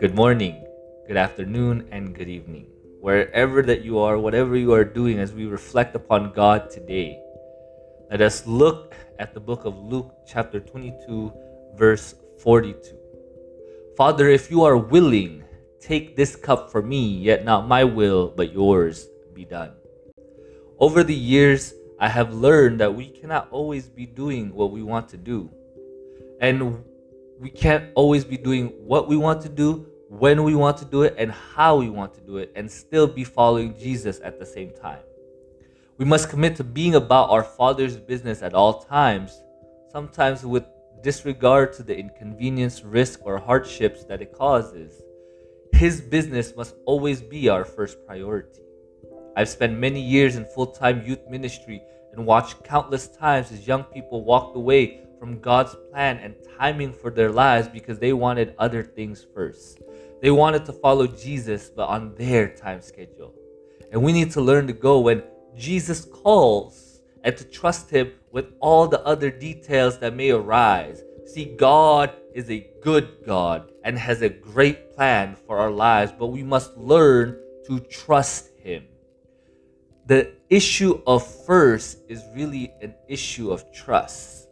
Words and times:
Good 0.00 0.14
morning, 0.14 0.64
good 1.06 1.18
afternoon, 1.18 1.86
and 1.92 2.14
good 2.14 2.30
evening. 2.30 2.64
Wherever 3.00 3.60
that 3.60 3.84
you 3.84 3.98
are, 3.98 4.18
whatever 4.18 4.56
you 4.56 4.72
are 4.72 4.82
doing, 4.82 5.18
as 5.18 5.34
we 5.34 5.44
reflect 5.44 5.94
upon 5.94 6.32
God 6.32 6.70
today, 6.70 7.22
let 8.10 8.22
us 8.22 8.46
look 8.46 8.94
at 9.18 9.34
the 9.34 9.40
book 9.40 9.66
of 9.66 9.76
Luke, 9.76 10.10
chapter 10.26 10.58
22, 10.58 11.30
verse 11.76 12.14
42. 12.38 12.96
Father, 13.94 14.30
if 14.30 14.50
you 14.50 14.64
are 14.64 14.78
willing, 14.78 15.44
take 15.80 16.16
this 16.16 16.34
cup 16.34 16.72
for 16.72 16.80
me, 16.80 17.06
yet 17.06 17.44
not 17.44 17.68
my 17.68 17.84
will, 17.84 18.32
but 18.34 18.54
yours 18.54 19.06
be 19.34 19.44
done. 19.44 19.72
Over 20.78 21.04
the 21.04 21.14
years, 21.14 21.74
I 21.98 22.08
have 22.08 22.32
learned 22.32 22.80
that 22.80 22.94
we 22.94 23.10
cannot 23.10 23.48
always 23.50 23.90
be 23.90 24.06
doing 24.06 24.54
what 24.54 24.70
we 24.70 24.82
want 24.82 25.10
to 25.10 25.18
do. 25.18 25.50
And 26.40 26.84
we 27.38 27.50
can't 27.50 27.90
always 27.94 28.24
be 28.24 28.36
doing 28.36 28.68
what 28.84 29.08
we 29.08 29.16
want 29.16 29.42
to 29.42 29.48
do, 29.48 29.86
when 30.10 30.42
we 30.42 30.56
want 30.56 30.76
to 30.76 30.84
do 30.84 31.02
it, 31.04 31.14
and 31.16 31.30
how 31.30 31.76
we 31.76 31.88
want 31.88 32.12
to 32.12 32.20
do 32.20 32.38
it, 32.38 32.50
and 32.56 32.68
still 32.68 33.06
be 33.06 33.22
following 33.22 33.78
Jesus 33.78 34.20
at 34.24 34.40
the 34.40 34.44
same 34.44 34.72
time. 34.72 34.98
We 35.98 36.04
must 36.04 36.28
commit 36.28 36.56
to 36.56 36.64
being 36.64 36.96
about 36.96 37.30
our 37.30 37.44
Father's 37.44 37.96
business 37.96 38.42
at 38.42 38.52
all 38.52 38.82
times, 38.82 39.40
sometimes 39.92 40.44
with 40.44 40.64
disregard 41.00 41.72
to 41.74 41.84
the 41.84 41.96
inconvenience, 41.96 42.82
risk, 42.82 43.20
or 43.22 43.38
hardships 43.38 44.02
that 44.06 44.20
it 44.20 44.36
causes. 44.36 45.00
His 45.72 46.00
business 46.00 46.56
must 46.56 46.74
always 46.86 47.22
be 47.22 47.48
our 47.48 47.64
first 47.64 48.04
priority. 48.04 48.62
I've 49.36 49.48
spent 49.48 49.78
many 49.78 50.00
years 50.00 50.34
in 50.34 50.44
full 50.44 50.66
time 50.66 51.06
youth 51.06 51.20
ministry 51.30 51.82
and 52.12 52.26
watched 52.26 52.64
countless 52.64 53.06
times 53.06 53.52
as 53.52 53.64
young 53.64 53.84
people 53.84 54.24
walked 54.24 54.56
away 54.56 55.02
from 55.20 55.38
God's 55.38 55.76
plan 55.92 56.16
and 56.16 56.34
timing 56.58 56.94
for 56.94 57.10
their 57.10 57.30
lives 57.30 57.68
because 57.68 57.98
they 57.98 58.14
wanted 58.14 58.54
other 58.58 58.82
things 58.82 59.24
first. 59.34 59.78
They 60.22 60.30
wanted 60.30 60.64
to 60.64 60.72
follow 60.72 61.06
Jesus, 61.06 61.68
but 61.68 61.88
on 61.88 62.14
their 62.14 62.48
time 62.48 62.80
schedule. 62.80 63.34
And 63.92 64.02
we 64.02 64.12
need 64.12 64.30
to 64.32 64.40
learn 64.40 64.66
to 64.66 64.72
go 64.72 65.00
when 65.00 65.22
Jesus 65.54 66.06
calls 66.06 67.00
and 67.22 67.36
to 67.36 67.44
trust 67.44 67.90
Him 67.90 68.12
with 68.32 68.46
all 68.60 68.88
the 68.88 69.04
other 69.04 69.30
details 69.30 69.98
that 69.98 70.16
may 70.16 70.30
arise. 70.30 71.02
See, 71.26 71.44
God 71.56 72.14
is 72.34 72.50
a 72.50 72.66
good 72.82 73.18
God 73.26 73.70
and 73.84 73.98
has 73.98 74.22
a 74.22 74.28
great 74.28 74.94
plan 74.94 75.36
for 75.46 75.58
our 75.58 75.70
lives, 75.70 76.12
but 76.18 76.28
we 76.28 76.42
must 76.42 76.76
learn 76.76 77.38
to 77.66 77.80
trust 77.80 78.50
Him. 78.58 78.84
The 80.06 80.32
issue 80.48 81.00
of 81.06 81.26
first 81.44 81.98
is 82.08 82.22
really 82.34 82.72
an 82.80 82.94
issue 83.06 83.50
of 83.52 83.70
trust 83.72 84.49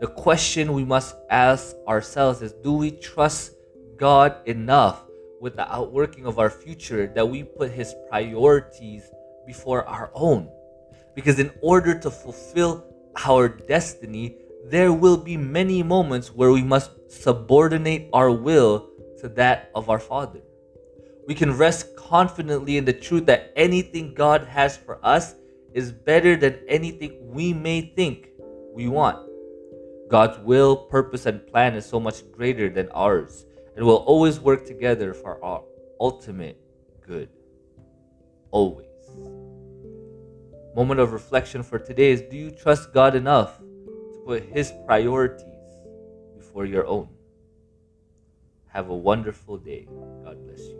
the 0.00 0.06
question 0.06 0.72
we 0.72 0.84
must 0.84 1.16
ask 1.28 1.74
ourselves 1.86 2.40
is 2.40 2.52
do 2.52 2.72
we 2.72 2.92
trust 2.92 3.52
God 3.96 4.36
enough 4.46 5.02
with 5.40 5.56
the 5.56 5.72
outworking 5.72 6.24
of 6.24 6.38
our 6.38 6.50
future 6.50 7.10
that 7.14 7.28
we 7.28 7.42
put 7.42 7.72
His 7.72 7.94
priorities 8.08 9.10
before 9.46 9.84
our 9.86 10.10
own? 10.14 10.48
Because 11.16 11.40
in 11.40 11.50
order 11.62 11.98
to 11.98 12.10
fulfill 12.10 12.84
our 13.26 13.48
destiny, 13.48 14.36
there 14.64 14.92
will 14.92 15.16
be 15.16 15.36
many 15.36 15.82
moments 15.82 16.32
where 16.32 16.52
we 16.52 16.62
must 16.62 16.90
subordinate 17.10 18.08
our 18.12 18.30
will 18.30 18.90
to 19.20 19.28
that 19.30 19.70
of 19.74 19.90
our 19.90 19.98
Father. 19.98 20.40
We 21.26 21.34
can 21.34 21.56
rest 21.56 21.96
confidently 21.96 22.76
in 22.76 22.84
the 22.84 22.92
truth 22.92 23.26
that 23.26 23.52
anything 23.56 24.14
God 24.14 24.44
has 24.44 24.76
for 24.76 25.04
us 25.04 25.34
is 25.74 25.90
better 25.90 26.36
than 26.36 26.60
anything 26.68 27.18
we 27.32 27.52
may 27.52 27.80
think 27.80 28.28
we 28.72 28.88
want. 28.88 29.27
God's 30.08 30.38
will, 30.38 30.76
purpose, 30.76 31.26
and 31.26 31.46
plan 31.46 31.74
is 31.74 31.86
so 31.86 32.00
much 32.00 32.30
greater 32.32 32.68
than 32.68 32.88
ours 32.90 33.44
and 33.76 33.84
will 33.84 33.96
always 33.96 34.40
work 34.40 34.66
together 34.66 35.14
for 35.14 35.42
our 35.44 35.62
ultimate 36.00 36.60
good. 37.06 37.28
Always. 38.50 38.86
Moment 40.74 41.00
of 41.00 41.12
reflection 41.12 41.62
for 41.62 41.78
today 41.78 42.10
is 42.10 42.22
Do 42.22 42.36
you 42.36 42.50
trust 42.50 42.92
God 42.92 43.14
enough 43.14 43.58
to 43.58 44.22
put 44.24 44.44
His 44.44 44.72
priorities 44.86 45.44
before 46.36 46.66
your 46.66 46.86
own? 46.86 47.08
Have 48.68 48.90
a 48.90 48.96
wonderful 48.96 49.58
day. 49.58 49.86
God 50.24 50.44
bless 50.46 50.60
you. 50.60 50.77